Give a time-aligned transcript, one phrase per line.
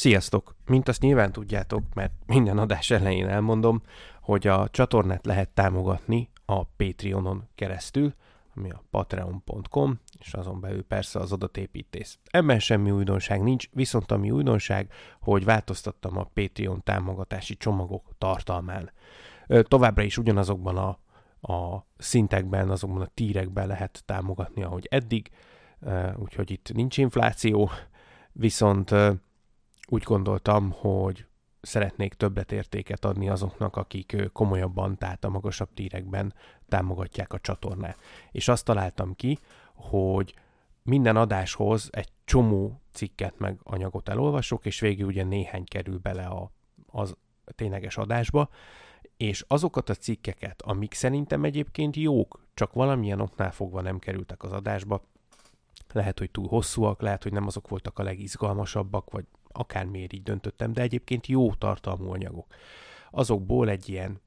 [0.00, 0.54] Sziasztok!
[0.66, 3.82] Mint azt nyilván tudjátok, mert minden adás elején elmondom,
[4.20, 8.14] hogy a csatornát lehet támogatni a Patreonon keresztül,
[8.54, 12.18] ami a patreon.com, és azon belül persze az adatépítés.
[12.30, 18.92] Ebben semmi újdonság nincs, viszont ami újdonság, hogy változtattam a Patreon támogatási csomagok tartalmán.
[19.62, 20.98] Továbbra is ugyanazokban a,
[21.52, 25.30] a szintekben, azokban a tírekben lehet támogatni, ahogy eddig,
[26.16, 27.70] úgyhogy itt nincs infláció,
[28.32, 28.94] viszont
[29.92, 31.26] úgy gondoltam, hogy
[31.60, 36.34] szeretnék többletértéket adni azoknak, akik komolyabban, tehát a magasabb tírekben
[36.68, 37.98] támogatják a csatornát.
[38.30, 39.38] És azt találtam ki,
[39.74, 40.34] hogy
[40.82, 46.50] minden adáshoz egy csomó cikket meg anyagot elolvasok, és végül ugye néhány kerül bele a,
[46.86, 47.16] az
[47.54, 48.48] tényleges adásba,
[49.16, 54.52] és azokat a cikkeket, amik szerintem egyébként jók, csak valamilyen oknál fogva nem kerültek az
[54.52, 55.02] adásba,
[55.92, 60.72] lehet, hogy túl hosszúak, lehet, hogy nem azok voltak a legizgalmasabbak, vagy akármiért így döntöttem,
[60.72, 62.46] de egyébként jó tartalmú anyagok.
[63.10, 64.20] Azokból egy ilyen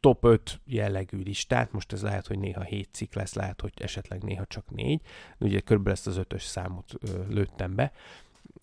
[0.00, 4.22] top 5 jellegű listát, most ez lehet, hogy néha 7 cikk lesz, lehet, hogy esetleg
[4.22, 5.00] néha csak 4,
[5.38, 7.92] ugye körülbelül ezt az ötös számot ö, lőttem be.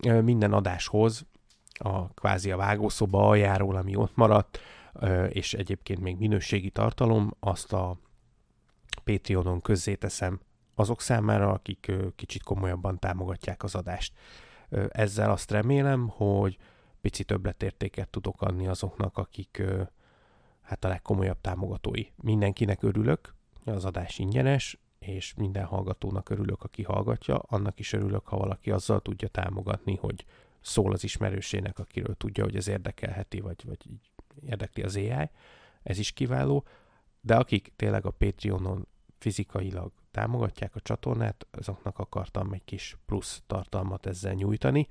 [0.03, 1.25] Ö, minden adáshoz
[1.73, 4.59] a kvázi a vágószoba aljáról, ami ott maradt,
[4.93, 7.97] ö, és egyébként még minőségi tartalom, azt a
[9.03, 10.39] Patreonon közzéteszem
[10.75, 14.13] azok számára, akik kicsit komolyabban támogatják az adást.
[14.89, 16.57] Ezzel azt remélem, hogy
[17.01, 19.63] pici többletértéket tudok adni azoknak, akik
[20.61, 22.03] hát a legkomolyabb támogatói.
[22.15, 28.37] Mindenkinek örülök, az adás ingyenes, és minden hallgatónak örülök, aki hallgatja, annak is örülök, ha
[28.37, 30.25] valaki azzal tudja támogatni, hogy
[30.61, 34.11] szól az ismerősének, akiről tudja, hogy ez érdekelheti, vagy, vagy így
[34.41, 35.29] érdekli az AI.
[35.83, 36.65] Ez is kiváló.
[37.21, 44.05] De akik tényleg a Patreonon fizikailag támogatják a csatornát, azoknak akartam egy kis plusz tartalmat
[44.05, 44.87] ezzel nyújtani.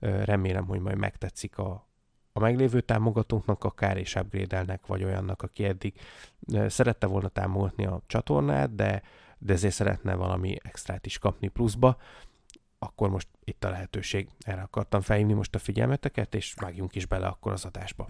[0.00, 1.88] Remélem, hogy majd megtetszik a,
[2.32, 5.94] a meglévő támogatóknak akár, és upgrade vagy olyannak, aki eddig
[6.66, 9.02] szerette volna támogatni a csatornát, de,
[9.38, 11.96] de ezért szeretne valami extrát is kapni pluszba,
[12.78, 14.28] akkor most itt a lehetőség.
[14.38, 18.08] Erre akartam felhívni most a figyelmeteket, és vágjunk is bele akkor az adásba.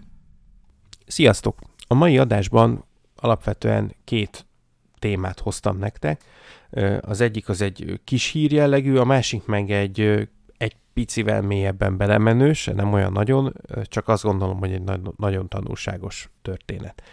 [1.05, 1.59] Sziasztok!
[1.87, 2.83] A mai adásban
[3.15, 4.45] alapvetően két
[4.99, 6.23] témát hoztam nektek.
[7.01, 9.99] Az egyik az egy kis hír jellegű, a másik meg egy,
[10.57, 13.53] egy picivel mélyebben belemenős, nem olyan nagyon,
[13.83, 14.83] csak azt gondolom, hogy egy
[15.17, 17.03] nagyon tanulságos történet.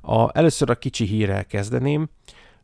[0.00, 2.08] A, először a kicsi hírrel kezdeném.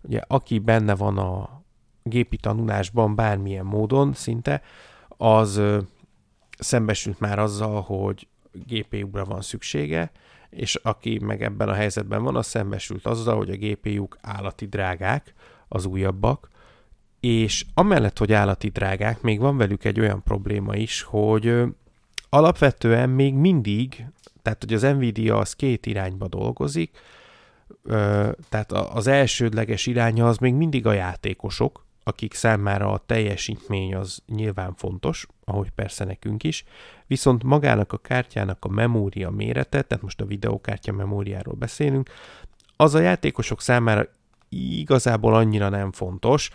[0.03, 1.63] Ugye, aki benne van a
[2.03, 4.63] gépi tanulásban bármilyen módon szinte,
[5.09, 5.61] az
[6.59, 10.11] szembesült már azzal, hogy GPU-ra van szüksége,
[10.51, 15.35] és aki meg ebben a helyzetben van, az szembesült azzal, hogy a GPU-k állati drágák,
[15.69, 16.49] az újabbak,
[17.21, 21.63] és amellett, hogy állati drágák, még van velük egy olyan probléma is, hogy
[22.29, 24.07] alapvetően még mindig,
[24.43, 26.99] tehát hogy az Nvidia az két irányba dolgozik,
[28.49, 34.75] tehát az elsődleges iránya az még mindig a játékosok, akik számára a teljesítmény az nyilván
[34.75, 36.65] fontos, ahogy persze nekünk is,
[37.07, 42.11] viszont magának a kártyának a memória mérete, tehát most a videókártya memóriáról beszélünk,
[42.77, 44.07] az a játékosok számára
[44.49, 46.51] igazából annyira nem fontos,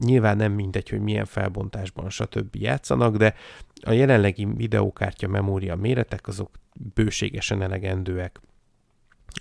[0.00, 2.56] nyilván nem mindegy, hogy milyen felbontásban stb.
[2.56, 3.34] játszanak, de
[3.82, 6.50] a jelenlegi videókártya memória méretek azok
[6.94, 8.40] bőségesen elegendőek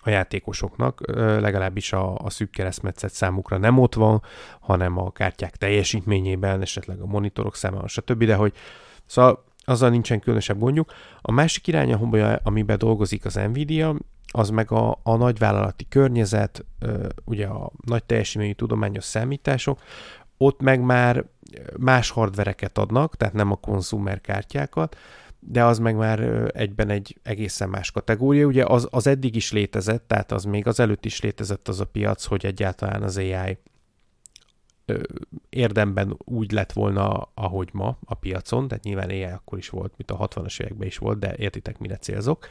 [0.04, 4.22] a játékosoknak, legalábbis a, a szűk keresztmetszet számukra nem ott van,
[4.60, 8.24] hanem a kártyák teljesítményében, esetleg a monitorok számára, stb.
[8.24, 8.54] De hogy
[9.06, 10.92] szóval azzal nincsen különösebb gondjuk.
[11.22, 11.94] A másik irány,
[12.44, 13.96] amiben dolgozik az Nvidia,
[14.32, 16.66] az meg a, a nagyvállalati környezet,
[17.26, 19.80] ugye a nagy teljesítményű tudományos számítások,
[20.38, 21.26] ott meg már
[21.78, 24.98] más hardvereket adnak, tehát nem a konzumer kártyákat,
[25.48, 26.20] de az meg már
[26.56, 28.46] egyben egy egészen más kategória.
[28.46, 31.86] Ugye az, az eddig is létezett, tehát az még az előtt is létezett az a
[31.86, 33.58] piac, hogy egyáltalán az AI
[35.50, 40.12] érdemben úgy lett volna, ahogy ma a piacon, tehát nyilván AI akkor is volt, mint
[40.12, 42.48] a 60-as években is volt, de értitek, mire célzok.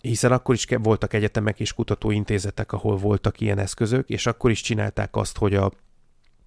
[0.00, 5.16] Hiszen akkor is voltak egyetemek és kutatóintézetek, ahol voltak ilyen eszközök, és akkor is csinálták
[5.16, 5.72] azt, hogy a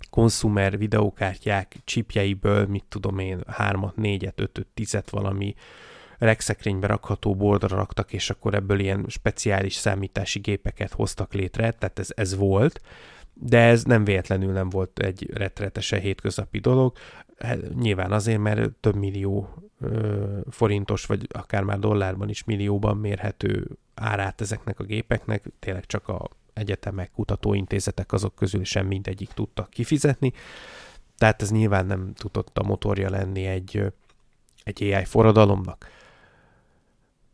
[0.09, 5.55] konsumer videókártyák csipjeiből, mit tudom én, 3-at, 4-et, 5-öt, 10-et valami
[6.17, 12.09] regszekrénybe rakható bordra raktak, és akkor ebből ilyen speciális számítási gépeket hoztak létre, tehát ez,
[12.15, 12.81] ez volt,
[13.33, 16.97] de ez nem véletlenül nem volt egy retretesen hétköznapi dolog,
[17.39, 23.77] hát nyilván azért, mert több millió ö, forintos, vagy akár már dollárban is millióban mérhető
[23.95, 30.33] árát ezeknek a gépeknek, tényleg csak a egyetemek, kutatóintézetek azok közül sem mindegyik tudtak kifizetni,
[31.17, 33.93] tehát ez nyilván nem tudott a motorja lenni egy,
[34.63, 35.87] egy AI forradalomnak.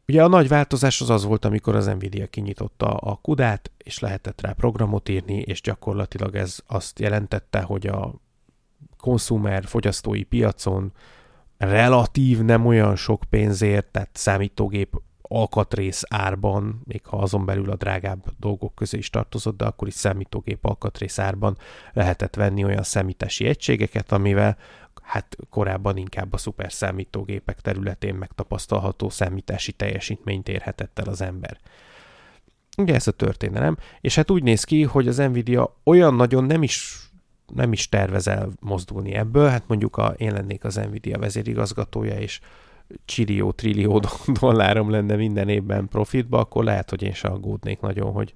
[0.07, 4.41] Ugye a nagy változás az az volt, amikor az Nvidia kinyitotta a kudát, és lehetett
[4.41, 8.13] rá programot írni, és gyakorlatilag ez azt jelentette, hogy a
[8.97, 10.93] konzumer fogyasztói piacon
[11.57, 15.01] relatív nem olyan sok pénzért, tehát számítógép
[15.33, 19.93] alkatrész árban, még ha azon belül a drágább dolgok közé is tartozott, de akkor is
[19.93, 21.57] számítógép alkatrész árban
[21.93, 24.57] lehetett venni olyan számítási egységeket, amivel
[25.01, 31.57] hát korábban inkább a szuper számítógépek területén megtapasztalható számítási teljesítményt érhetett el az ember.
[32.77, 36.63] Ugye ez a történelem, és hát úgy néz ki, hogy az Nvidia olyan nagyon nem
[36.63, 36.97] is
[37.53, 42.39] nem is tervez el mozdulni ebből, hát mondjuk a, én lennék az Nvidia vezérigazgatója, és
[43.05, 44.01] csillió, trillió
[44.41, 48.33] dollárom lenne minden évben profitba, akkor lehet, hogy én se aggódnék nagyon, hogy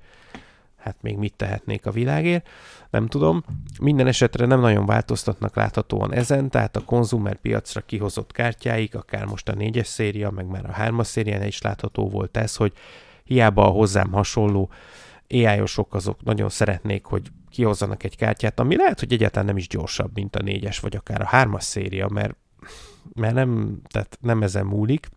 [0.76, 2.48] hát még mit tehetnék a világért,
[2.90, 3.44] nem tudom.
[3.80, 9.50] Minden esetre nem nagyon változtatnak láthatóan ezen, tehát a konzumer piacra kihozott kártyáik, akár most
[9.50, 12.74] a négyes széria, meg már a hármas szérián is látható volt ez, hogy
[13.24, 14.70] hiába a hozzám hasonló
[15.30, 20.12] ai azok nagyon szeretnék, hogy kihozzanak egy kártyát, ami lehet, hogy egyáltalán nem is gyorsabb,
[20.14, 22.36] mint a négyes, vagy akár a hármas széria, mert,
[23.14, 25.10] mert nem, tehát nem ezen múlik.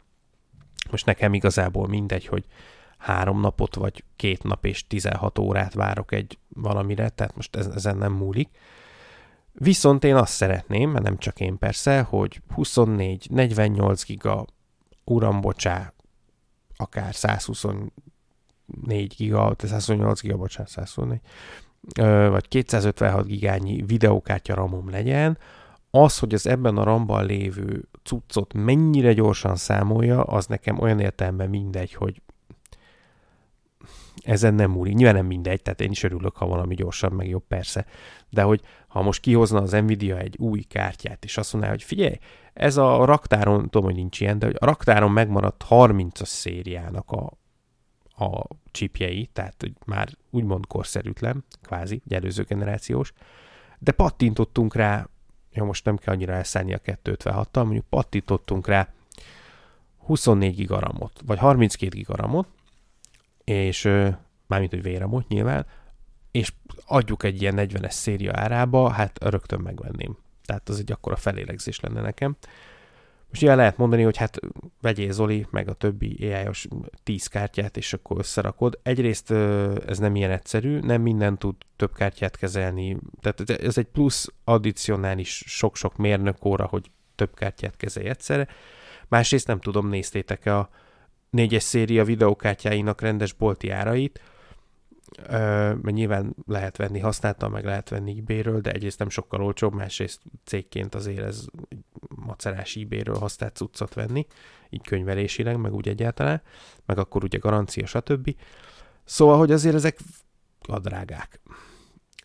[0.90, 2.44] Most nekem igazából mindegy, hogy
[2.98, 7.96] három napot, vagy két nap és 16 órát várok egy valamire, tehát most ez, ezen
[7.96, 8.48] nem múlik.
[9.52, 14.44] Viszont én azt szeretném, mert nem csak én persze, hogy 24, 48 giga,
[15.04, 15.92] uram bocsá,
[16.76, 17.90] akár 124
[19.16, 21.20] giga, 128 giga, bocsánat, 124,
[22.30, 25.38] vagy 256 gigányi videókártya ramom legyen,
[25.90, 31.48] az, hogy az ebben a ramban lévő cuccot mennyire gyorsan számolja, az nekem olyan értelemben
[31.48, 32.22] mindegy, hogy
[34.22, 34.94] ezen nem múlik.
[34.94, 37.86] Nyilván nem mindegy, tehát én is örülök, ha valami gyorsabb, meg jobb persze.
[38.28, 42.18] De hogy ha most kihozna az Nvidia egy új kártyát, és azt mondaná, hogy figyelj,
[42.52, 47.32] ez a raktáron, tudom, hogy nincs ilyen, de hogy a raktáron megmaradt 30-as szériának a,
[48.24, 53.12] a chipjei, tehát hogy már úgymond korszerűtlen, kvázi, egy előző generációs,
[53.78, 55.08] de pattintottunk rá,
[55.52, 58.88] jó, most nem kell annyira elszállni a 256-tal, mondjuk pattintottunk rá
[59.98, 62.48] 24 gigaramot, vagy 32 gigaramot,
[63.44, 63.82] és
[64.46, 65.66] mármint, hogy véramot nyilván,
[66.30, 66.52] és
[66.86, 70.16] adjuk egy ilyen 40-es széria árába, hát rögtön megvenném.
[70.44, 72.36] Tehát az egy akkora felélegzés lenne nekem.
[73.30, 74.38] Most ilyen lehet mondani, hogy hát
[74.80, 76.68] vegyél Zoli, meg a többi AI-os
[77.02, 78.78] 10 kártyát, és akkor összerakod.
[78.82, 79.30] Egyrészt
[79.86, 85.42] ez nem ilyen egyszerű, nem minden tud több kártyát kezelni, tehát ez egy plusz addicionális
[85.46, 88.48] sok-sok mérnök óra, hogy több kártyát kezelj egyszerre.
[89.08, 90.68] Másrészt nem tudom, néztétek-e a
[91.30, 94.20] négyes széria videókártyáinak rendes bolti árait,
[95.28, 100.20] mert nyilván lehet venni használtan, meg lehet venni eBay-ről, de egyrészt nem sokkal olcsóbb, másrészt
[100.44, 101.44] cégként azért ez
[102.08, 104.26] macerás eBay-ről használt cuccot venni,
[104.70, 106.42] így könyvelésileg, meg úgy egyáltalán,
[106.86, 108.34] meg akkor ugye garancia, stb.
[109.04, 109.98] Szóval, hogy azért ezek
[110.68, 111.40] a drágák.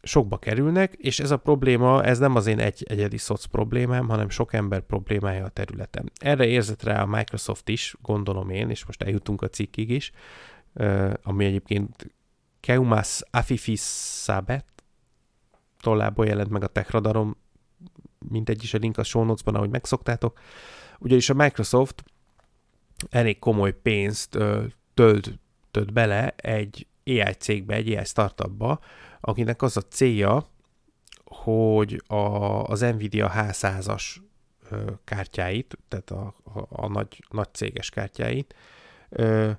[0.01, 4.29] Sokba kerülnek, és ez a probléma, ez nem az én egy egyedi szoc problémám, hanem
[4.29, 6.11] sok ember problémája a területen.
[6.19, 10.11] Erre érzett rá a Microsoft is, gondolom én, és most eljutunk a cikkig is,
[11.23, 12.14] ami egyébként
[12.65, 13.81] Keumas Afifis
[14.23, 14.65] Sabet
[15.81, 17.37] tollából jelent meg a Techradarom,
[18.29, 20.39] mindegy is a link a show notes-ban, ahogy megszoktátok.
[20.99, 22.03] Ugyanis a Microsoft
[23.09, 24.37] elég komoly pénzt
[24.93, 28.79] töltött bele egy AI cégbe, egy AI startupba,
[29.21, 30.45] akinek az a célja,
[31.25, 32.15] hogy a,
[32.63, 34.15] az Nvidia H100-as
[35.03, 38.55] kártyáit, tehát a, a, a nagy, nagy céges kártyáit
[39.09, 39.51] ö,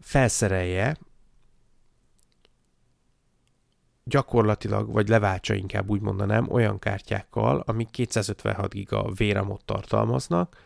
[0.00, 0.96] felszerelje
[4.04, 10.62] gyakorlatilag, vagy leváltsa inkább úgy mondanám, olyan kártyákkal, amik 256 giga véramot tartalmaznak,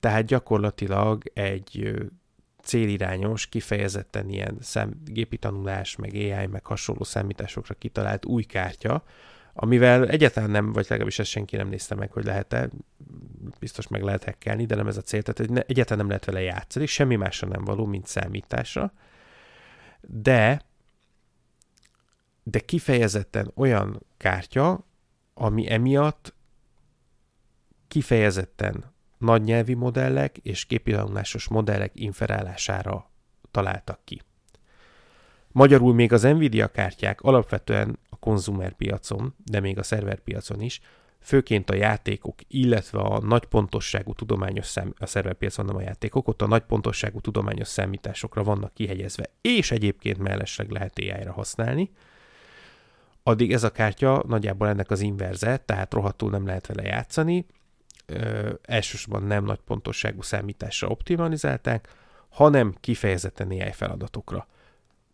[0.00, 1.94] tehát gyakorlatilag egy
[2.62, 9.02] célirányos, kifejezetten ilyen szem, gépi tanulás, meg AI, meg hasonló számításokra kitalált új kártya,
[9.52, 12.68] amivel egyáltalán nem, vagy legalábbis ezt senki nem nézte meg, hogy lehet-e,
[13.60, 16.40] biztos meg lehet hackelni, de nem ez a cél, tehát ne, egyáltalán nem lehet vele
[16.40, 18.92] játszani, semmi másra nem való, mint számításra,
[20.00, 20.60] de
[22.50, 24.86] de kifejezetten olyan kártya,
[25.34, 26.34] ami emiatt
[27.88, 33.10] kifejezetten nagy nyelvi modellek és képilanulásos modellek inferálására
[33.50, 34.22] találtak ki.
[35.52, 40.80] Magyarul még az Nvidia kártyák alapvetően a konzumer piacon, de még a szerver piacon is,
[41.20, 46.42] főként a játékok, illetve a nagy pontosságú tudományos szám, a szerverpiacon nem a játékok, ott
[46.42, 51.90] a nagy pontosságú tudományos számításokra vannak kihegyezve, és egyébként mellesleg lehet AI-ra használni,
[53.28, 57.46] addig ez a kártya nagyjából ennek az inverze, tehát rohadtul nem lehet vele játszani,
[58.06, 61.88] ö, elsősorban nem nagy pontosságú számításra optimalizálták,
[62.28, 64.46] hanem kifejezetten AI feladatokra.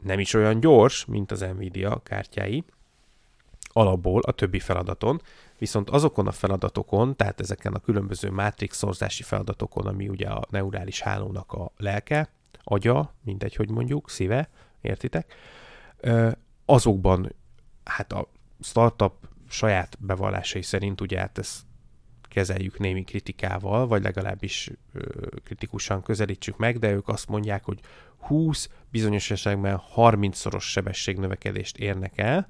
[0.02, 2.64] Nem is olyan gyors, mint az Nvidia kártyái,
[3.72, 5.20] alapból a többi feladaton,
[5.58, 11.52] viszont azokon a feladatokon, tehát ezeken a különböző mátrixorzási feladatokon, ami ugye a neurális hálónak
[11.52, 12.28] a lelke,
[12.62, 14.48] agya, mindegy, hogy mondjuk, szíve,
[14.80, 15.34] értitek,
[16.64, 17.32] azokban
[17.84, 18.28] hát a
[18.60, 19.14] startup
[19.48, 21.60] saját bevallásai szerint ugye hát ezt
[22.22, 27.80] kezeljük némi kritikával, vagy legalábbis ö, kritikusan közelítsük meg, de ők azt mondják, hogy
[28.18, 32.48] 20, bizonyos esetekben 30-szoros sebességnövekedést érnek el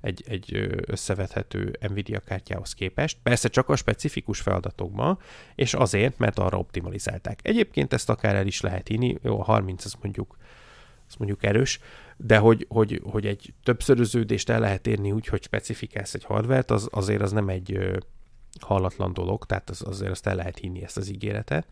[0.00, 3.18] egy, egy összevethető Nvidia kártyához képest.
[3.22, 5.18] Persze csak a specifikus feladatokban,
[5.54, 7.40] és azért, mert arra optimalizálták.
[7.42, 10.36] Egyébként ezt akár el is lehet inni, jó, a 30 az mondjuk,
[11.08, 11.80] az mondjuk erős,
[12.16, 16.88] de hogy, hogy, hogy egy többszöröződést el lehet érni úgy, hogy specifikálsz egy hardvert, az
[16.90, 17.98] azért az nem egy
[18.60, 21.66] hallatlan dolog, tehát az, azért azt el lehet hinni ezt az ígéretet.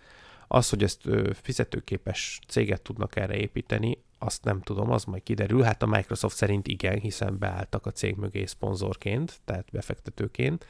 [0.49, 1.09] Az, hogy ezt
[1.43, 5.62] fizetőképes céget tudnak erre építeni, azt nem tudom, az majd kiderül.
[5.62, 10.67] Hát a Microsoft szerint igen, hiszen beálltak a cég mögé szponzorként, tehát befektetőként.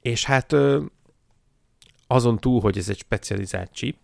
[0.00, 0.56] És hát
[2.06, 3.96] azon túl, hogy ez egy specializált chip,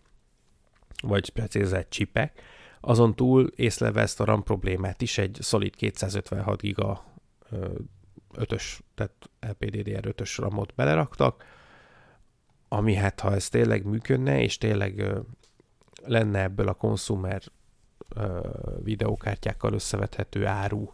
[1.03, 2.43] vagy specializált chipek,
[2.81, 7.05] azon túl észleve ezt a RAM problémát is, egy szolid 256 giga
[8.35, 11.45] 5-ös, tehát LPDDR 5-ös RAM-ot beleraktak,
[12.69, 15.13] ami hát ha ez tényleg működne, és tényleg
[16.05, 17.43] lenne ebből a konsumer
[18.83, 20.93] videókártyákkal összevethető áru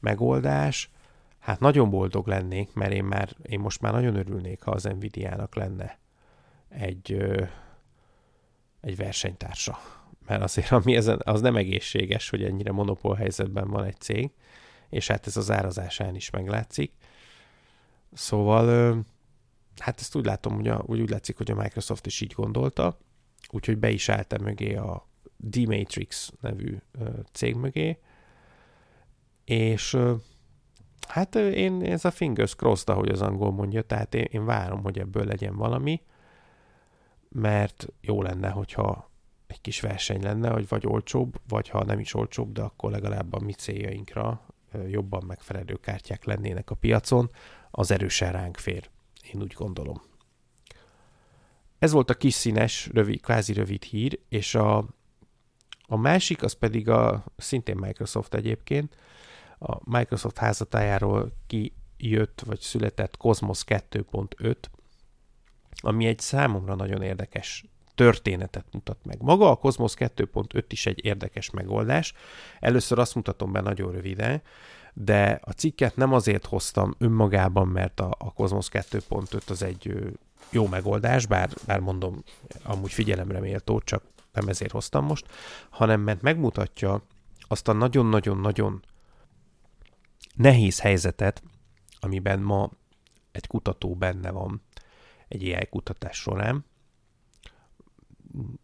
[0.00, 0.90] megoldás,
[1.38, 5.54] hát nagyon boldog lennék, mert én, már, én most már nagyon örülnék, ha az Nvidia-nak
[5.54, 5.98] lenne
[6.68, 7.12] egy,
[8.80, 9.78] egy versenytársa
[10.26, 14.30] mert azért ami ezen, az nem egészséges, hogy ennyire monopól helyzetben van egy cég,
[14.88, 16.92] és hát ez az árazásán is meglátszik.
[18.12, 18.96] Szóval,
[19.78, 22.98] hát ezt úgy látom, hogy a, úgy, úgy látszik, hogy a Microsoft is így gondolta,
[23.50, 26.76] úgyhogy be is állt mögé a D-Matrix nevű
[27.32, 27.98] cég mögé,
[29.44, 29.98] és
[31.08, 34.98] hát én ez a fingers crossed, ahogy az angol mondja, tehát én, én várom, hogy
[34.98, 36.02] ebből legyen valami,
[37.28, 39.11] mert jó lenne, hogyha
[39.52, 43.32] egy kis verseny lenne, hogy vagy olcsóbb, vagy ha nem is olcsóbb, de akkor legalább
[43.32, 44.46] a mi céljainkra
[44.86, 47.30] jobban megfelelő kártyák lennének a piacon,
[47.70, 48.90] az erősen ránk fér.
[49.32, 50.02] Én úgy gondolom.
[51.78, 54.76] Ez volt a kis színes, rövid, kvázi rövid hír, és a,
[55.86, 58.96] a másik, az pedig a szintén Microsoft egyébként,
[59.58, 64.56] a Microsoft házatájáról kijött, vagy született Cosmos 2.5,
[65.80, 67.64] ami egy számomra nagyon érdekes
[68.02, 69.16] történetet mutat meg.
[69.20, 72.12] Maga a Cosmos 2.5 is egy érdekes megoldás.
[72.60, 74.42] Először azt mutatom be nagyon röviden,
[74.94, 79.94] de a cikket nem azért hoztam önmagában, mert a, a Cosmos 2.5 az egy
[80.50, 82.22] jó megoldás, bár, bár mondom,
[82.62, 85.26] amúgy figyelemre méltó, csak nem ezért hoztam most,
[85.70, 87.02] hanem mert megmutatja
[87.40, 88.82] azt a nagyon-nagyon-nagyon
[90.34, 91.42] nehéz helyzetet,
[92.00, 92.70] amiben ma
[93.32, 94.62] egy kutató benne van
[95.28, 96.64] egy AI kutatás során,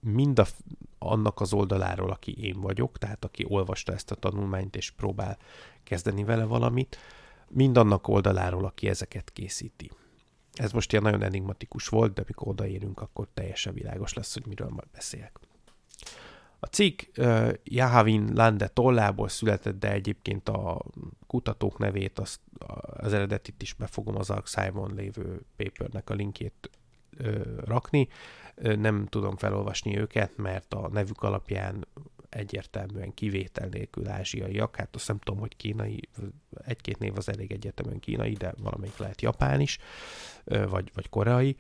[0.01, 0.47] mind a,
[0.99, 5.39] annak az oldaláról, aki én vagyok, tehát aki olvasta ezt a tanulmányt és próbál
[5.83, 6.99] kezdeni vele valamit,
[7.49, 9.91] mind annak oldaláról, aki ezeket készíti.
[10.53, 14.69] Ez most ilyen nagyon enigmatikus volt, de mikor odaérünk, akkor teljesen világos lesz, hogy miről
[14.69, 15.39] majd beszélek.
[16.61, 20.85] A cikk uh, Jahavin Lande tollából született, de egyébként a
[21.27, 22.41] kutatók nevét, azt,
[22.81, 26.71] az eredetit is befogom az Arxive-on lévő papernek a linkjét
[27.21, 28.09] uh, rakni
[28.63, 31.87] nem tudom felolvasni őket, mert a nevük alapján
[32.29, 36.09] egyértelműen kivétel nélkül ázsiaiak, hát azt nem tudom, hogy kínai,
[36.65, 39.79] egy-két név az elég egyetemen kínai, de valamelyik lehet japán is,
[40.45, 41.57] vagy, vagy koreai.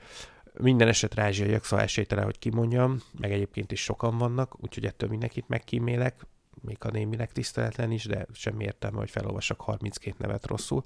[0.60, 5.48] Minden esetre ázsiaiak, szóval esélytelen, hogy kimondjam, meg egyébként is sokan vannak, úgyhogy ettől mindenkit
[5.48, 6.26] megkímélek,
[6.62, 10.84] még a némileg tiszteletlen is, de semmi értelme, hogy felolvassak 32 nevet rosszul.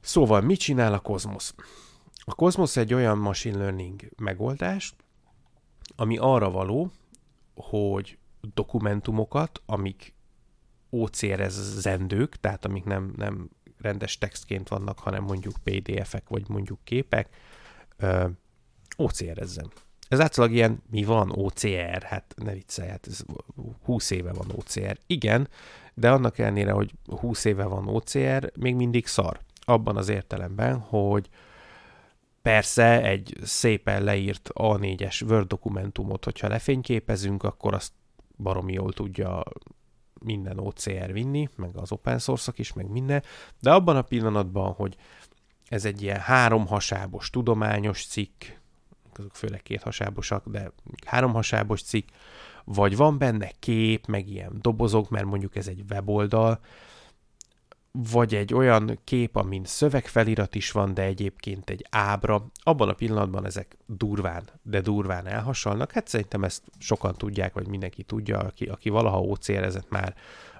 [0.00, 1.54] Szóval mit csinál a kozmosz?
[2.24, 4.94] A Cosmos egy olyan machine learning megoldás,
[5.96, 6.90] ami arra való,
[7.54, 8.18] hogy
[8.54, 10.14] dokumentumokat, amik
[10.90, 17.36] OCR-zendők, tehát amik nem, nem rendes textként vannak, hanem mondjuk PDF-ek, vagy mondjuk képek,
[18.96, 19.72] OCR-ezzen.
[20.08, 22.02] Ez általában ilyen, mi van OCR?
[22.02, 23.24] Hát ne viccelj, hát ez
[23.82, 24.98] 20 éve van OCR.
[25.06, 25.48] Igen,
[25.94, 29.40] de annak ellenére, hogy 20 éve van OCR, még mindig szar.
[29.60, 31.28] Abban az értelemben, hogy
[32.42, 37.92] Persze egy szépen leírt A4-es Word dokumentumot, hogyha lefényképezünk, akkor azt
[38.36, 39.42] baromi jól tudja
[40.20, 43.22] minden OCR vinni, meg az open source is, meg minden,
[43.60, 44.96] de abban a pillanatban, hogy
[45.68, 48.44] ez egy ilyen háromhasábos tudományos cikk,
[49.18, 50.72] azok főleg kéthasábosak, de
[51.06, 52.08] háromhasábos cikk,
[52.64, 56.60] vagy van benne kép, meg ilyen dobozok, mert mondjuk ez egy weboldal,
[57.92, 63.46] vagy egy olyan kép, amin szövegfelirat is van, de egyébként egy ábra, abban a pillanatban
[63.46, 65.92] ezek durván, de durván elhasalnak.
[65.92, 70.14] Hát szerintem ezt sokan tudják, vagy mindenki tudja, aki, aki valaha ócérezett már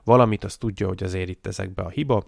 [0.05, 2.27] valamit, az tudja, hogy azért itt ezekbe a hiba,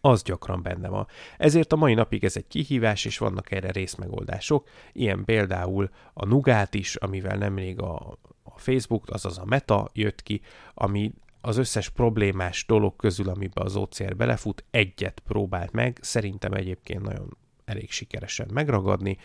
[0.00, 1.06] az gyakran benne van.
[1.38, 6.74] Ezért a mai napig ez egy kihívás, és vannak erre részmegoldások, ilyen például a Nugát
[6.74, 10.40] is, amivel nemrég a, a Facebook, azaz a Meta jött ki,
[10.74, 11.12] ami
[11.46, 17.36] az összes problémás dolog közül, amiben az OCR belefut, egyet próbált meg, szerintem egyébként nagyon
[17.64, 19.18] elég sikeresen megragadni,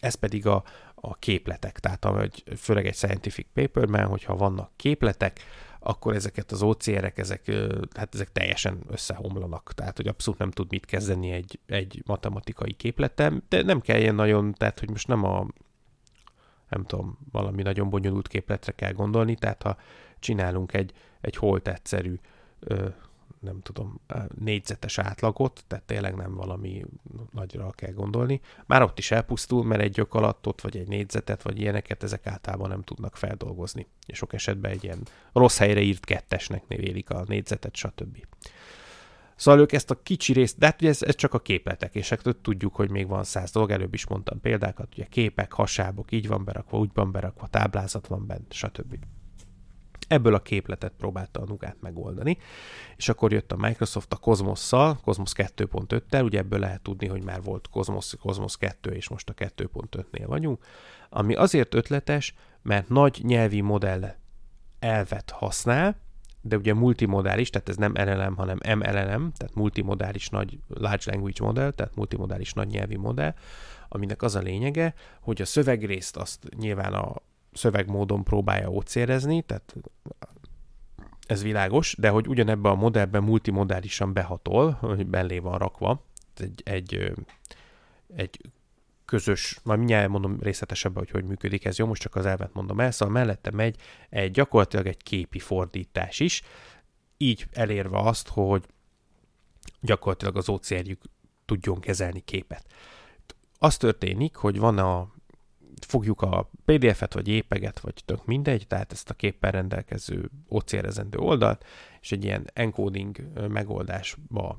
[0.00, 5.40] ez pedig a, a képletek, tehát ahogy, főleg egy scientific paperben, hogyha vannak képletek,
[5.78, 7.52] akkor ezeket az OCR-ek, ezek,
[7.94, 13.42] hát ezek teljesen összehomlanak, tehát hogy abszolút nem tud mit kezdeni egy, egy matematikai képletem,
[13.48, 15.46] de nem kell ilyen nagyon, tehát hogy most nem a
[16.68, 19.76] nem tudom, valami nagyon bonyolult képletre kell gondolni, tehát ha
[20.20, 22.18] csinálunk egy, egy holt egyszerű
[23.40, 24.00] nem tudom,
[24.38, 26.84] négyzetes átlagot, tehát tényleg nem valami
[27.32, 28.40] nagyra kell gondolni.
[28.66, 32.26] Már ott is elpusztul, mert egy gyök alatt ott vagy egy négyzetet, vagy ilyeneket, ezek
[32.26, 33.86] általában nem tudnak feldolgozni.
[34.06, 34.98] És sok esetben egy ilyen
[35.32, 38.26] rossz helyre írt kettesnek névélik a négyzetet, stb.
[39.36, 42.08] Szóval ők ezt a kicsi részt, de hát ugye ez, ez csak a képletek, és
[42.08, 46.28] hát tudjuk, hogy még van száz dolog, előbb is mondtam példákat, ugye képek, hasábok, így
[46.28, 48.96] van berakva, úgy van berakva, táblázat van bent, stb.
[50.10, 52.38] Ebből a képletet próbálta a Nugát megoldani,
[52.96, 57.42] és akkor jött a Microsoft a Cosmos-szal, Cosmos 2.5-tel, ugye ebből lehet tudni, hogy már
[57.42, 60.64] volt Cosmos, Cosmos 2, és most a 2.5-nél vagyunk,
[61.08, 64.14] ami azért ötletes, mert nagy nyelvi modell
[64.78, 65.96] elvet használ,
[66.40, 71.72] de ugye multimodális, tehát ez nem LLM, hanem MLLM, tehát multimodális nagy large language model,
[71.72, 73.34] tehát multimodális nagy nyelvi modell,
[73.88, 77.14] aminek az a lényege, hogy a szövegrészt azt nyilván a
[77.52, 79.74] szövegmódon próbálja ócérezni, tehát
[81.30, 86.04] ez világos, de hogy ugyanebben a modellben multimodálisan behatol, hogy bellé van rakva,
[86.36, 87.12] egy, egy,
[88.16, 88.40] egy
[89.04, 92.80] közös, majd mindjárt mondom részletesebben, hogy hogy működik ez, jó, most csak az elvet mondom
[92.80, 93.76] el, szóval mellette megy
[94.08, 96.42] egy, gyakorlatilag egy képi fordítás is,
[97.16, 98.64] így elérve azt, hogy
[99.80, 101.00] gyakorlatilag az ócérjük
[101.44, 102.66] tudjon kezelni képet.
[103.58, 105.12] Az történik, hogy van a
[105.84, 111.64] fogjuk a PDF-et, vagy épeget, vagy tök mindegy, tehát ezt a képpel rendelkező OCR-ezendő oldalt,
[112.00, 114.58] és egy ilyen encoding megoldásba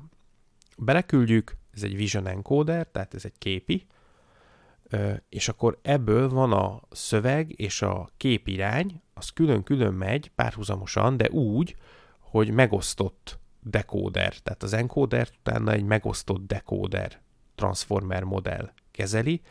[0.78, 3.86] beleküldjük, ez egy Vision Encoder, tehát ez egy képi,
[5.28, 11.76] és akkor ebből van a szöveg és a képirány, az külön-külön megy párhuzamosan, de úgy,
[12.18, 17.20] hogy megosztott decoder, tehát az encoder utána egy megosztott decoder
[17.54, 19.42] transformer modell kezeli,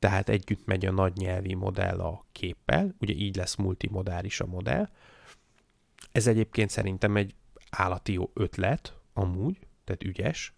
[0.00, 4.88] tehát együtt megy a nagy nyelvi modell a képpel, ugye így lesz multimodális a modell.
[6.12, 7.34] Ez egyébként szerintem egy
[7.70, 10.54] állati jó ötlet, amúgy, tehát ügyes,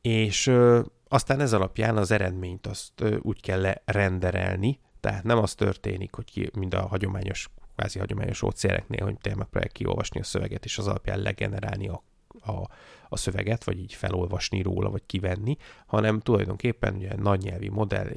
[0.00, 5.54] és ö, aztán ez alapján az eredményt azt ö, úgy kell lerenderelni, tehát nem az
[5.54, 10.64] történik, hogy ki, mind a hagyományos, kvázi hagyományos óceáreknél, hogy te megpróbálják kiolvasni a szöveget,
[10.64, 12.04] és az alapján legenerálni a,
[12.40, 12.68] a,
[13.08, 18.08] a szöveget, vagy így felolvasni róla, vagy kivenni, hanem tulajdonképpen ugye nagy nyelvi modell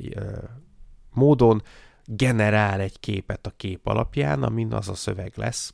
[1.14, 1.62] módon
[2.06, 5.74] generál egy képet a kép alapján, amin az a szöveg lesz,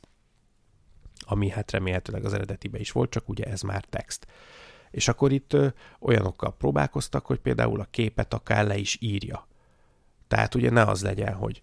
[1.26, 4.26] ami hát remélhetőleg az eredetiben is volt, csak ugye ez már text.
[4.90, 5.56] És akkor itt
[6.00, 9.46] olyanokkal próbálkoztak, hogy például a képet akár le is írja.
[10.28, 11.62] Tehát ugye ne az legyen, hogy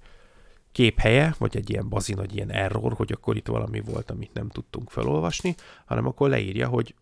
[0.71, 4.49] képhelye, vagy egy ilyen bazin, vagy ilyen error, hogy akkor itt valami volt, amit nem
[4.49, 5.55] tudtunk felolvasni,
[5.85, 6.95] hanem akkor leírja, hogy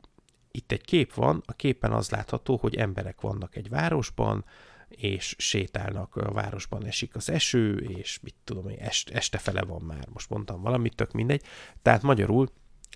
[0.52, 4.46] itt egy kép van, a képen az látható, hogy emberek vannak egy városban,
[4.90, 9.82] és sétálnak a városban, esik az eső, és mit tudom én, est, este fele van
[9.82, 11.44] már, most mondtam valamit, tök mindegy.
[11.82, 12.50] Tehát magyarul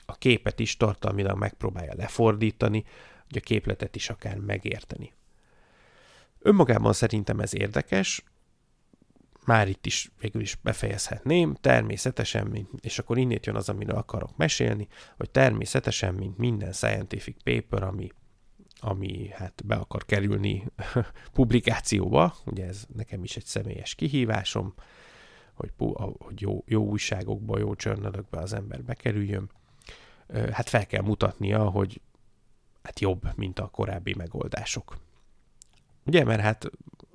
[0.05, 2.83] a képet is tartalmilag megpróbálja lefordítani,
[3.25, 5.13] hogy a képletet is akár megérteni.
[6.39, 8.23] Önmagában szerintem ez érdekes,
[9.45, 14.87] már itt is végül is befejezhetném, természetesen, és akkor innét jön az, amiről akarok mesélni,
[15.17, 18.11] hogy természetesen, mint minden scientific paper, ami,
[18.79, 20.65] ami hát be akar kerülni
[21.33, 24.73] publikációba, ugye ez nekem is egy személyes kihívásom,
[25.53, 25.71] hogy,
[26.17, 29.49] hogy jó, jó újságokba, jó csörnölökbe az ember bekerüljön,
[30.51, 32.01] hát fel kell mutatnia, hogy
[32.83, 34.97] hát jobb, mint a korábbi megoldások.
[36.05, 36.69] Ugye, mert hát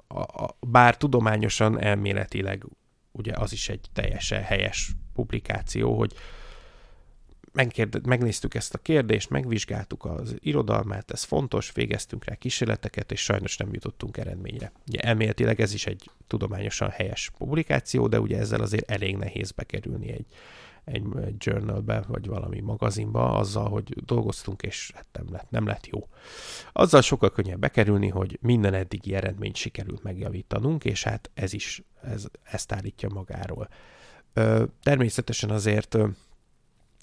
[0.09, 2.65] a, a, bár tudományosan, elméletileg
[3.13, 6.15] ugye az is egy teljesen helyes publikáció, hogy
[7.53, 13.57] megkérde, megnéztük ezt a kérdést, megvizsgáltuk az irodalmát, ez fontos, végeztünk rá kísérleteket, és sajnos
[13.57, 14.73] nem jutottunk eredményre.
[14.87, 20.13] Ugye elméletileg ez is egy tudományosan helyes publikáció, de ugye ezzel azért elég nehéz bekerülni
[20.13, 20.27] egy,
[20.93, 25.87] egy, egy journalbe, vagy valami magazinba, azzal, hogy dolgoztunk, és hát nem lett, nem lett
[25.87, 26.09] jó.
[26.73, 32.25] Azzal sokkal könnyebb bekerülni, hogy minden eddigi eredményt sikerült megjavítanunk, és hát ez is, ez,
[32.43, 33.69] ezt állítja magáról.
[34.83, 35.99] Természetesen azért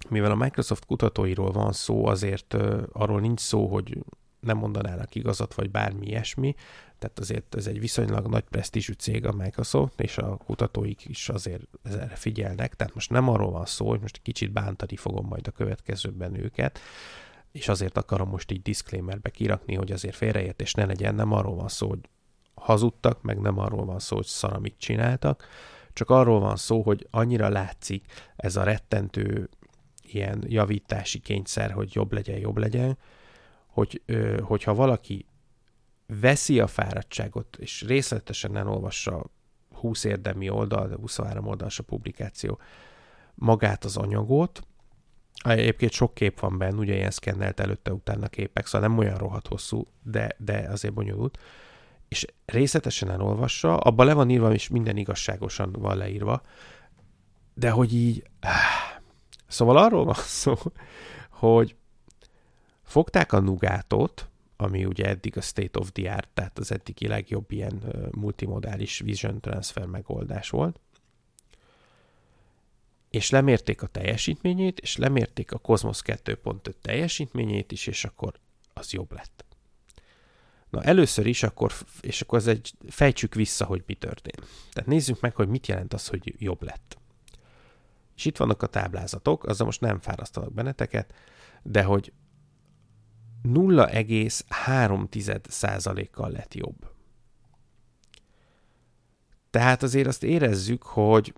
[0.09, 2.53] mivel a Microsoft kutatóiról van szó, azért
[2.91, 3.97] arról nincs szó, hogy
[4.45, 6.55] nem mondanának igazat, vagy bármi ilyesmi,
[6.99, 11.67] tehát azért ez egy viszonylag nagy presztízsű cég a Microsoft, és a kutatóik is azért
[11.83, 15.51] erre figyelnek, tehát most nem arról van szó, hogy most kicsit bántani fogom majd a
[15.51, 16.79] következőben őket,
[17.51, 21.67] és azért akarom most így disclaimerbe kirakni, hogy azért félreértés ne legyen, nem arról van
[21.67, 22.09] szó, hogy
[22.53, 25.47] hazudtak, meg nem arról van szó, hogy szaramit csináltak,
[25.93, 28.05] csak arról van szó, hogy annyira látszik
[28.35, 29.49] ez a rettentő
[30.01, 32.97] ilyen javítási kényszer, hogy jobb legyen, jobb legyen,
[33.75, 34.01] hogy,
[34.41, 35.25] hogyha valaki
[36.07, 39.25] veszi a fáradtságot, és részletesen elolvassa
[39.73, 42.59] 20 érdemi oldal, de 23 oldalas a publikáció,
[43.35, 44.61] magát az anyagot,
[45.43, 49.87] Egyébként sok kép van benne, ugye ilyen szkennelt előtte-utána képek, szóval nem olyan rohadt hosszú,
[50.03, 51.39] de, de azért bonyolult.
[52.07, 56.41] És részletesen elolvassa, abban le van írva, és minden igazságosan van leírva,
[57.53, 58.29] de hogy így,
[59.47, 60.55] Szóval arról van szó,
[61.29, 61.75] hogy
[62.85, 67.51] fogták a Nugátot, ami ugye eddig a state of the art, tehát az eddigi legjobb
[67.51, 70.79] ilyen multimodális vision transfer megoldás volt,
[73.09, 78.33] és lemérték a teljesítményét, és lemérték a Cosmos 2.5 teljesítményét is, és akkor
[78.73, 79.45] az jobb lett.
[80.69, 81.71] Na először is akkor,
[82.01, 84.47] és akkor ez egy, fejtsük vissza, hogy mi történt.
[84.73, 86.97] Tehát nézzük meg, hogy mit jelent az, hogy jobb lett.
[88.15, 91.13] És itt vannak a táblázatok, azzal most nem fárasztanak benneteket,
[91.63, 92.13] de hogy
[93.45, 96.93] 0,3%-kal lett jobb.
[99.49, 101.33] Tehát azért azt érezzük, hogy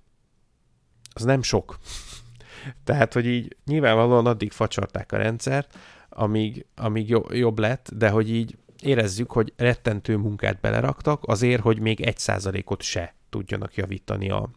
[1.14, 1.78] az nem sok.
[2.84, 5.78] Tehát, hogy így nyilvánvalóan addig facsarták a rendszert,
[6.10, 12.02] amíg, amíg jobb lett, de hogy így érezzük, hogy rettentő munkát beleraktak azért, hogy még
[12.02, 14.50] egy százalékot se tudjanak javítani a,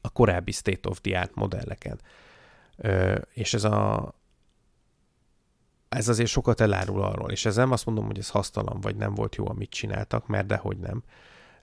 [0.00, 2.00] a korábbi state of the art modelleken.
[2.76, 4.14] Ö, és ez a
[5.94, 9.14] ez azért sokat elárul arról, és ez nem azt mondom, hogy ez hasztalan, vagy nem
[9.14, 11.02] volt jó, amit csináltak, mert dehogy nem.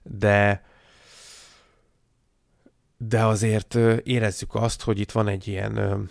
[0.02, 0.64] De
[3.08, 6.08] de azért érezzük azt, hogy itt van egy ilyen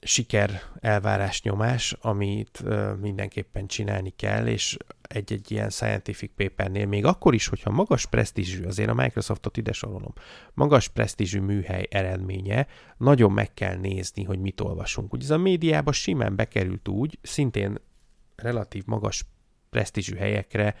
[0.00, 2.62] siker elvárás nyomás, amit
[3.00, 8.88] mindenképpen csinálni kell, és egy-egy ilyen scientific papernél, még akkor is, hogyha magas presztízsű, azért
[8.88, 10.12] a Microsoftot ide sorolom,
[10.54, 15.12] magas presztízsű műhely eredménye, nagyon meg kell nézni, hogy mit olvasunk.
[15.12, 17.78] Ugye ez a médiába simán bekerült úgy, szintén
[18.36, 19.24] relatív magas
[19.70, 20.74] presztízsű helyekre,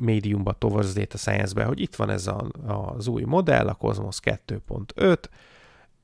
[0.00, 5.18] médiumba, towards data science-be, hogy itt van ez a, az új modell, a Cosmos 2.5,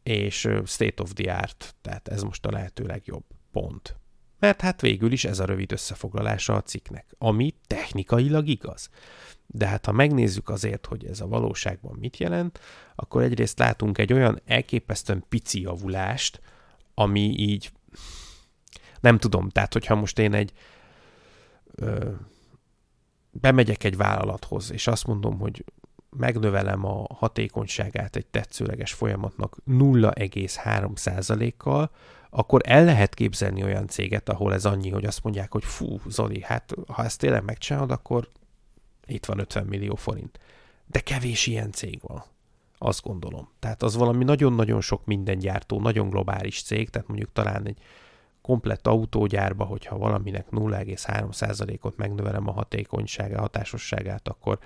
[0.03, 3.97] és state of the art, tehát ez most a lehető legjobb pont.
[4.39, 8.91] Mert hát végül is ez a rövid összefoglalása a cikknek, ami technikailag igaz.
[9.47, 12.61] De hát ha megnézzük azért, hogy ez a valóságban mit jelent,
[12.95, 16.41] akkor egyrészt látunk egy olyan elképesztően pici javulást,
[16.95, 17.73] ami így
[19.01, 20.53] nem tudom, tehát hogyha most én egy
[21.75, 22.11] ö,
[23.31, 25.65] bemegyek egy vállalathoz, és azt mondom, hogy
[26.17, 31.91] megnövelem a hatékonyságát egy tetszőleges folyamatnak 0,3%-kal,
[32.31, 36.41] akkor el lehet képzelni olyan céget, ahol ez annyi, hogy azt mondják, hogy fú, Zoli,
[36.41, 38.29] hát ha ezt tényleg megcsinálod, akkor
[39.07, 40.39] itt van 50 millió forint.
[40.87, 42.23] De kevés ilyen cég van.
[42.79, 43.49] Azt gondolom.
[43.59, 47.79] Tehát az valami nagyon-nagyon sok minden gyártó, nagyon globális cég, tehát mondjuk talán egy
[48.43, 54.59] komplett autógyárba, hogyha valaminek 0,3%-ot megnövelem a hatékonyságát, hatásosságát, akkor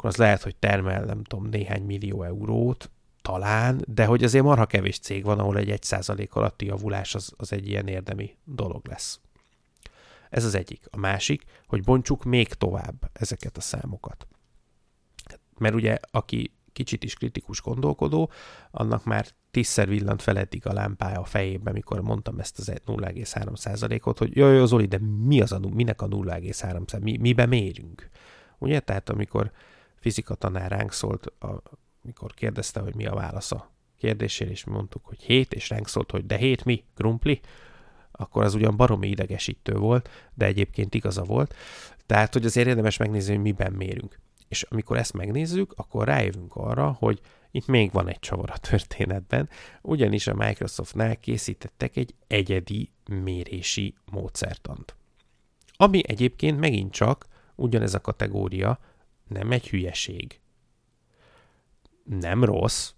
[0.00, 2.90] akkor az lehet, hogy termel, nem tudom, néhány millió eurót,
[3.22, 7.52] talán, de hogy azért marha kevés cég van, ahol egy 1% alatti javulás az, az
[7.52, 9.20] egy ilyen érdemi dolog lesz.
[10.30, 10.86] Ez az egyik.
[10.90, 14.26] A másik, hogy bontsuk még tovább ezeket a számokat.
[15.58, 18.30] Mert ugye, aki kicsit is kritikus gondolkodó,
[18.70, 24.18] annak már tízszer villant fel eddig a lámpája a fejében, mikor mondtam ezt az 0,3%-ot,
[24.18, 27.00] hogy jó, jó, Zoli, de mi az a, minek a 0,3%?
[27.00, 28.10] Mi, miben mérünk?
[28.58, 28.80] Ugye?
[28.80, 29.52] Tehát amikor
[30.00, 31.32] fizika tanár ránk szólt,
[32.02, 35.88] amikor kérdezte, hogy mi a válasz a kérdésére, és mi mondtuk, hogy hét, és ránk
[35.88, 36.84] szólt, hogy de hét mi?
[36.94, 37.40] Krumpli?
[38.12, 41.54] Akkor az ugyan baromi idegesítő volt, de egyébként igaza volt.
[42.06, 44.18] Tehát, hogy azért érdemes megnézni, hogy miben mérünk.
[44.48, 49.48] És amikor ezt megnézzük, akkor rájövünk arra, hogy itt még van egy csavar a történetben,
[49.82, 54.94] ugyanis a Microsoftnál készítettek egy egyedi mérési módszertant.
[55.76, 58.78] Ami egyébként megint csak ugyanez a kategória,
[59.30, 60.40] nem egy hülyeség.
[62.04, 62.92] Nem rossz.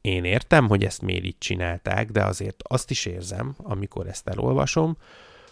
[0.00, 4.96] Én értem, hogy ezt miért így csinálták, de azért azt is érzem, amikor ezt elolvasom,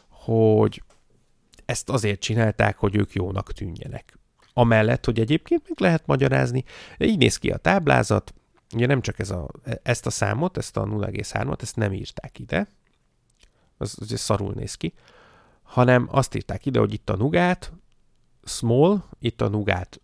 [0.08, 0.82] hogy
[1.64, 4.18] ezt azért csinálták, hogy ők jónak tűnjenek.
[4.52, 6.64] Amellett, hogy egyébként meg lehet magyarázni,
[6.98, 8.34] így néz ki a táblázat,
[8.74, 9.48] ugye nem csak ez a,
[9.82, 12.68] ezt a számot, ezt a 0,3-at, ezt nem írták ide,
[13.76, 14.94] az, az szarul néz ki,
[15.62, 17.72] hanem azt írták ide, hogy itt a nugát,
[18.44, 20.00] small, itt a nugát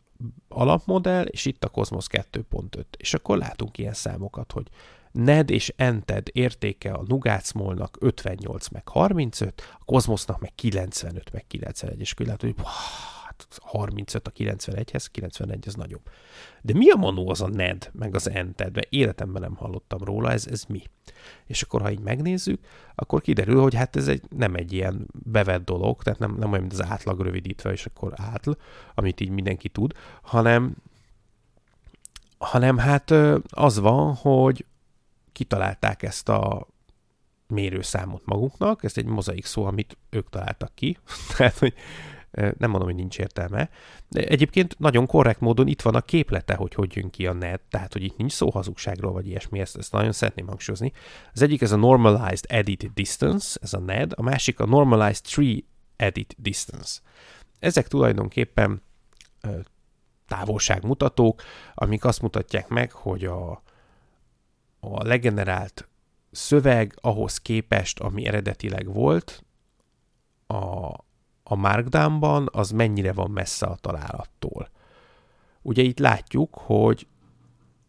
[0.48, 2.85] alapmodell, és itt a Cosmos 2.5.
[2.96, 4.66] És akkor látunk ilyen számokat, hogy
[5.12, 11.46] NED és ENTED értéke a Nougat Smallnak 58 meg 35, a Cosmosnak meg 95 meg
[11.46, 12.54] 91, és akkor lehet, hogy
[13.61, 16.09] 35 a 91-hez, 91 ez nagyobb.
[16.62, 20.46] De mi a manó az a NED, meg az ENTED, életemben nem hallottam róla, ez,
[20.46, 20.83] ez mi?
[21.46, 22.61] És akkor, ha így megnézzük,
[22.94, 26.61] akkor kiderül, hogy hát ez egy, nem egy ilyen bevett dolog, tehát nem, nem olyan,
[26.61, 28.50] mint az átlag rövidítve, és akkor átl,
[28.94, 30.76] amit így mindenki tud, hanem
[32.42, 33.11] hanem hát
[33.48, 34.66] az van, hogy
[35.33, 36.66] kitalálták ezt a
[37.46, 40.98] mérőszámot maguknak, ez egy mozaik szó, amit ők találtak ki,
[41.37, 41.74] tehát, hogy
[42.32, 43.70] nem mondom, hogy nincs értelme.
[44.10, 47.92] Egyébként nagyon korrekt módon itt van a képlete, hogy hogy jön ki a net, tehát
[47.92, 50.92] hogy itt nincs szó hazugságról, vagy ilyesmi, ezt, ezt nagyon szeretném hangsúlyozni.
[51.32, 55.58] Az egyik ez a Normalized Edit Distance, ez a NED, a másik a Normalized Tree
[55.96, 57.00] Edit Distance.
[57.58, 58.82] Ezek tulajdonképpen
[60.28, 61.42] távolságmutatók,
[61.74, 63.50] amik azt mutatják meg, hogy a,
[64.80, 65.88] a legenerált
[66.30, 69.44] szöveg ahhoz képest, ami eredetileg volt,
[70.46, 70.90] a,
[71.42, 74.70] a Markdownban az mennyire van messze a találattól.
[75.62, 77.07] Ugye itt látjuk, hogy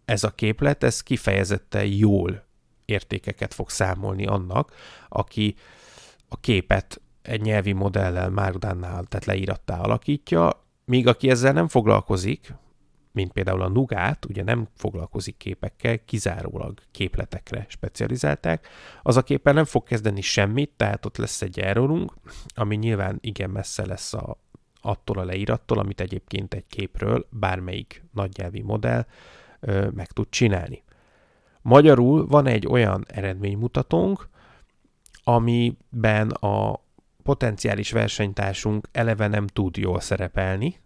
[0.06, 2.44] ez a képlet, ez kifejezetten jól
[2.86, 4.72] értékeket fog számolni annak,
[5.10, 5.56] aki
[6.28, 12.54] a képet egy nyelvi modellel Markdownnál, tehát leírattá alakítja, míg aki ezzel nem foglalkozik,
[13.14, 18.68] mint például a Nugát, ugye nem foglalkozik képekkel, kizárólag képletekre specializálták,
[19.02, 22.14] az a képen nem fog kezdeni semmit, tehát ott lesz egy errorunk,
[22.56, 24.38] ami nyilván igen messze lesz a,
[24.82, 29.06] attól a leírattól, amit egyébként egy képről bármelyik nagynyelvi modell
[29.60, 30.84] ö, meg tud csinálni.
[31.62, 34.30] Magyarul van egy olyan eredménymutatónk,
[35.24, 36.82] amiben a
[37.24, 40.82] potenciális versenytársunk eleve nem tud jól szerepelni,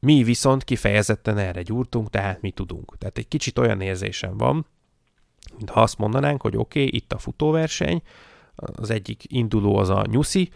[0.00, 2.98] mi viszont kifejezetten erre gyúrtunk, tehát mi tudunk.
[2.98, 4.66] Tehát egy kicsit olyan érzésem van,
[5.56, 8.02] mintha azt mondanánk, hogy oké, okay, itt a futóverseny,
[8.54, 10.50] az egyik induló az a nyuszi,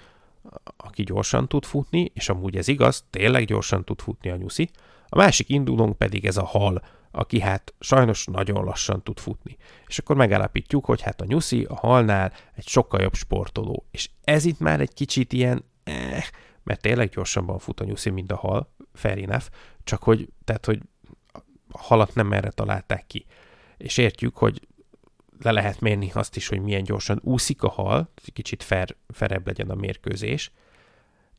[0.77, 4.71] aki gyorsan tud futni, és amúgy ez igaz, tényleg gyorsan tud futni a nyuszi,
[5.09, 9.57] a másik indulónk pedig ez a hal, aki hát sajnos nagyon lassan tud futni.
[9.87, 13.85] És akkor megállapítjuk, hogy hát a nyuszi a halnál egy sokkal jobb sportoló.
[13.91, 16.25] És ez itt már egy kicsit ilyen, eh,
[16.65, 19.45] mert tényleg gyorsabban fut a nyuszi, mint a hal, fair enough,
[19.85, 20.81] csak hogy, tehát, hogy
[21.71, 23.27] a halat nem erre találták ki.
[23.77, 24.69] És értjük, hogy
[25.43, 29.71] le lehet mérni azt is, hogy milyen gyorsan úszik a hal, kicsit fer, ferebb legyen
[29.71, 30.53] a mérkőzés,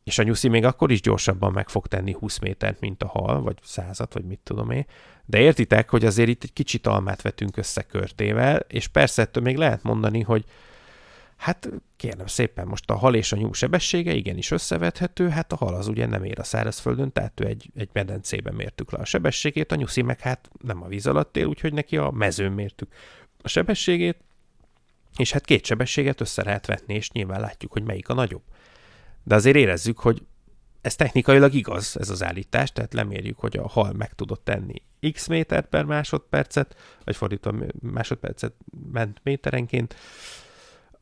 [0.03, 3.41] és a nyuszi még akkor is gyorsabban meg fog tenni 20 métert, mint a hal,
[3.41, 4.85] vagy százat, vagy mit tudom én.
[5.25, 9.57] De értitek, hogy azért itt egy kicsit almát vetünk össze körtével, és persze ettől még
[9.57, 10.45] lehet mondani, hogy
[11.37, 15.75] Hát kérem szépen, most a hal és a nyúl sebessége igenis összevethető, hát a hal
[15.75, 19.71] az ugye nem ér a szárazföldön, tehát ő egy, egy medencében mértük le a sebességét,
[19.71, 22.93] a nyuszi meg hát nem a víz alatt él, úgyhogy neki a mezőn mértük
[23.41, 24.17] a sebességét,
[25.17, 28.43] és hát két sebességet össze lehet vetni, és nyilván látjuk, hogy melyik a nagyobb.
[29.23, 30.25] De azért érezzük, hogy
[30.81, 35.27] ez technikailag igaz, ez az állítás, tehát lemérjük, hogy a hal meg tudott tenni x
[35.27, 38.53] méter per másodpercet, vagy fordítva másodpercet
[38.91, 39.95] ment méterenként,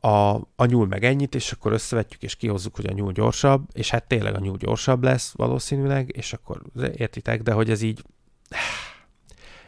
[0.06, 3.90] a, a nyúl meg ennyit, és akkor összevetjük, és kihozzuk, hogy a nyúl gyorsabb, és
[3.90, 6.62] hát tényleg a nyúl gyorsabb lesz valószínűleg, és akkor
[6.96, 8.04] értitek, de hogy ez így...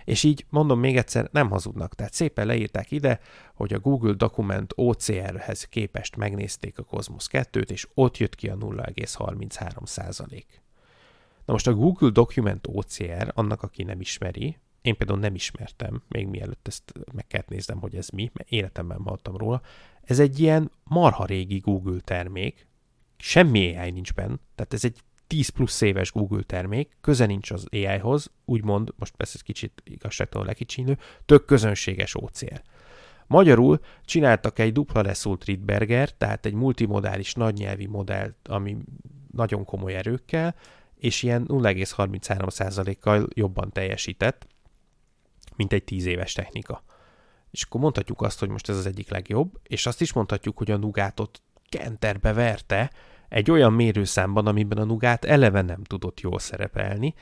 [0.06, 1.96] És így mondom még egyszer, nem hazudnak.
[1.96, 3.20] Tehát szépen leírták ide,
[3.54, 8.56] hogy a Google Document OCR-hez képest megnézték a Cosmos 2-t, és ott jött ki a
[8.56, 10.62] 0,33 százalék.
[11.46, 16.28] Na most a Google Document OCR, annak, aki nem ismeri, én például nem ismertem, még
[16.28, 19.62] mielőtt ezt meg kellett néznem, hogy ez mi, mert életemben hallottam róla.
[20.06, 22.68] Ez egy ilyen marha régi Google termék,
[23.18, 27.68] semmi AI nincs benne, tehát ez egy 10 plusz éves Google termék, köze nincs az
[27.72, 32.62] AI-hoz, úgymond, most persze ez kicsit igazságtalan lekicsinő, tök közönséges OCR.
[33.28, 38.78] Magyarul csináltak egy dupla leszult Rydberger, tehát egy multimodális nagynyelvi modellt, ami
[39.32, 40.56] nagyon komoly erőkkel,
[40.96, 44.48] és ilyen 0,33%-kal jobban teljesített,
[45.56, 46.84] mint egy tíz éves technika.
[47.56, 50.72] És akkor mondhatjuk azt, hogy most ez az egyik legjobb, és azt is mondhatjuk, hogy
[50.72, 52.92] a nugátot kenterbe verte
[53.30, 57.14] egy olyan mérőszámban, amiben a nugát eleve nem tudott jól szerepelni,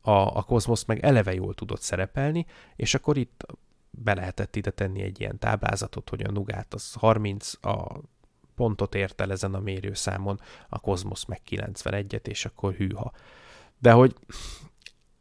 [0.00, 3.46] a, a Cosmos meg eleve jól tudott szerepelni, és akkor itt
[3.90, 8.00] be lehetett ide tenni egy ilyen táblázatot, hogy a nugát az 30, a
[8.54, 13.12] pontot ért el ezen a mérőszámon, a Cosmos meg 91-et, és akkor hűha.
[13.78, 14.14] De hogy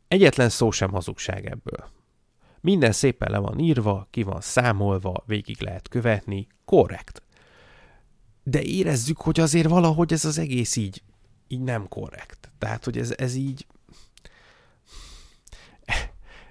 [0.07, 1.97] egyetlen szó sem hazugság ebből.
[2.61, 7.21] Minden szépen le van írva, ki van számolva, végig lehet követni, korrekt.
[8.43, 11.03] De érezzük, hogy azért valahogy ez az egész így,
[11.47, 12.51] így nem korrekt.
[12.57, 13.65] Tehát, hogy ez, ez így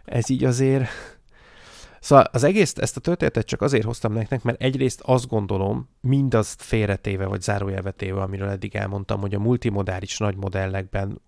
[0.04, 0.88] ez így azért
[2.00, 6.62] Szóval az egész, ezt a történetet csak azért hoztam nektek, mert egyrészt azt gondolom, mindazt
[6.62, 11.20] félretéve vagy zárójelvetéve, amiről eddig elmondtam, hogy a multimodális nagy modellekben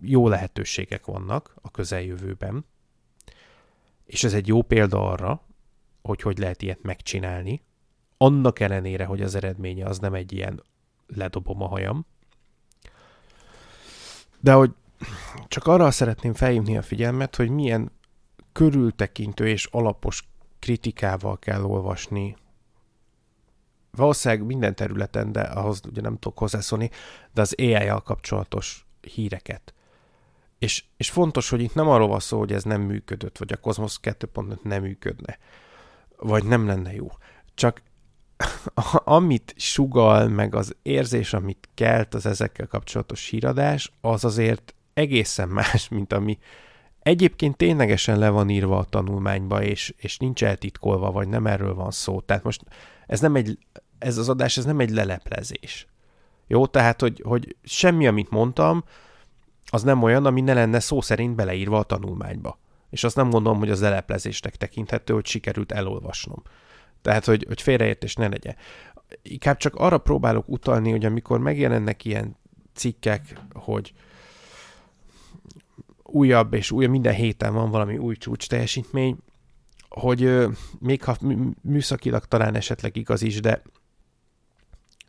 [0.00, 2.64] jó lehetőségek vannak a közeljövőben,
[4.06, 5.42] és ez egy jó példa arra,
[6.02, 7.62] hogy hogy lehet ilyet megcsinálni,
[8.16, 10.62] annak ellenére, hogy az eredménye az nem egy ilyen
[11.06, 12.06] ledobom a hajam.
[14.40, 14.70] De hogy
[15.48, 17.90] csak arra szeretném felhívni a figyelmet, hogy milyen
[18.52, 22.36] körültekintő és alapos kritikával kell olvasni
[23.96, 26.90] valószínűleg minden területen, de ahhoz ugye nem tudok hozzászólni,
[27.32, 29.74] de az AI-jal kapcsolatos híreket.
[30.58, 33.56] És, és fontos, hogy itt nem arról van szó, hogy ez nem működött, vagy a
[33.56, 35.38] Cosmos 2.5 nem működne,
[36.16, 37.08] vagy nem lenne jó.
[37.54, 37.82] Csak
[39.04, 45.88] amit sugal, meg az érzés, amit kelt az ezekkel kapcsolatos híradás, az azért egészen más,
[45.96, 46.38] mint ami
[47.06, 51.90] egyébként ténylegesen le van írva a tanulmányba, és, és nincs eltitkolva, vagy nem erről van
[51.90, 52.20] szó.
[52.20, 52.62] Tehát most
[53.06, 53.58] ez nem egy,
[53.98, 55.86] ez az adás, ez nem egy leleplezés.
[56.46, 58.84] Jó, tehát, hogy, hogy semmi, amit mondtam,
[59.70, 62.58] az nem olyan, ami ne lenne szó szerint beleírva a tanulmányba.
[62.90, 66.42] És azt nem gondolom, hogy az leleplezésnek tekinthető, hogy sikerült elolvasnom.
[67.02, 68.56] Tehát, hogy, hogy félreértés ne legyen.
[69.22, 72.36] Inkább csak arra próbálok utalni, hogy amikor megjelennek ilyen
[72.74, 73.92] cikkek, hogy,
[76.02, 79.16] újabb és újabb, minden héten van valami új csúcs teljesítmény,
[79.88, 80.46] hogy
[80.78, 81.16] még ha
[81.62, 83.62] műszakilag talán esetleg igaz is, de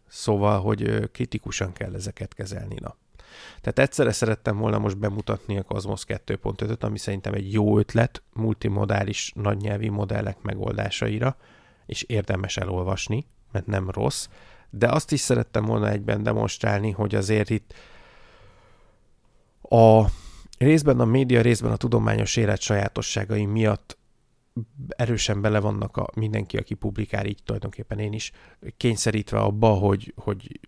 [0.07, 2.75] szóval, hogy kritikusan kell ezeket kezelni.
[2.79, 2.95] Na.
[3.61, 9.31] Tehát egyszerre szerettem volna most bemutatni a Cosmos 2.5-öt, ami szerintem egy jó ötlet multimodális
[9.35, 11.37] nagynyelvi modellek megoldásaira,
[11.85, 14.27] és érdemes elolvasni, mert nem rossz,
[14.69, 17.73] de azt is szerettem volna egyben demonstrálni, hogy azért itt
[19.61, 20.05] a
[20.57, 23.97] részben a média, részben a tudományos élet sajátosságai miatt
[24.87, 28.31] erősen bele vannak a mindenki, aki publikál, így tulajdonképpen én is,
[28.77, 30.59] kényszerítve abba, hogy, hogy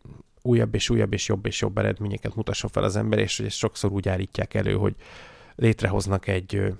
[0.42, 3.58] újabb és újabb és jobb és jobb eredményeket mutasson fel az ember, és hogy ezt
[3.58, 4.96] sokszor úgy állítják elő, hogy
[5.56, 6.74] létrehoznak egy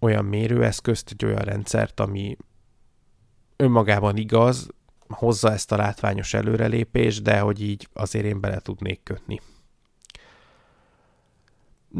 [0.00, 2.36] olyan mérőeszközt, egy olyan rendszert, ami
[3.56, 4.68] önmagában igaz,
[5.08, 9.40] hozza ezt a látványos előrelépést, de hogy így azért én bele tudnék kötni.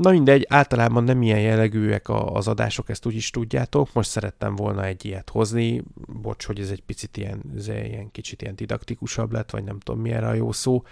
[0.01, 3.93] Na mindegy, általában nem ilyen jellegűek az adások, ezt úgy is tudjátok.
[3.93, 5.83] Most szerettem volna egy ilyet hozni.
[6.23, 10.01] Bocs, hogy ez egy picit ilyen, ez ilyen kicsit ilyen didaktikusabb lett, vagy nem tudom
[10.01, 10.83] mi erre a jó szó,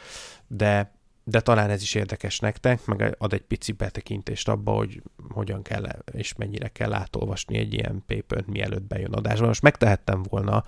[0.46, 5.62] de, de talán ez is érdekes nektek, meg ad egy pici betekintést abba, hogy hogyan
[5.62, 9.46] kell és mennyire kell átolvasni egy ilyen paper mielőtt bejön adásba.
[9.46, 10.64] Most megtehettem volna,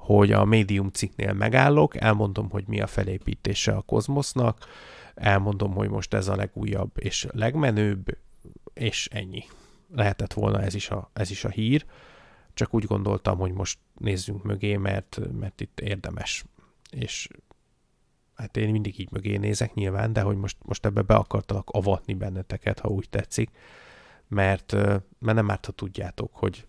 [0.00, 4.66] hogy a médium cikknél megállok, elmondom, hogy mi a felépítése a kozmosznak,
[5.14, 8.18] elmondom, hogy most ez a legújabb és legmenőbb,
[8.74, 9.44] és ennyi.
[9.94, 11.84] Lehetett volna ez is a, ez is a hír,
[12.54, 16.44] csak úgy gondoltam, hogy most nézzünk mögé, mert, mert itt érdemes.
[16.90, 17.28] És
[18.34, 22.14] hát én mindig így mögé nézek nyilván, de hogy most, most ebbe be akartalak avatni
[22.14, 23.50] benneteket, ha úgy tetszik,
[24.28, 24.72] mert,
[25.18, 26.66] mert nem árt, ha tudjátok, hogy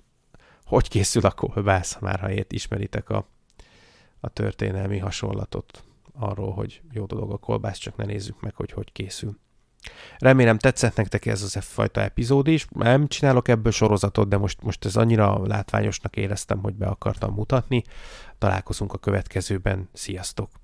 [0.72, 3.28] hogy készül a kolbász, már ha ért ismeritek a,
[4.20, 8.92] a történelmi hasonlatot arról, hogy jó dolog a kolbász, csak ne nézzük meg, hogy hogy
[8.92, 9.38] készül.
[10.18, 12.68] Remélem tetszett nektek ez az fajta epizód is.
[12.70, 17.84] Nem csinálok ebből sorozatot, de most, most ez annyira látványosnak éreztem, hogy be akartam mutatni.
[18.38, 19.90] Találkozunk a következőben.
[19.94, 20.61] Sziasztok!